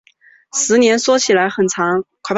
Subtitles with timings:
[0.51, 2.03] 十年说起来很长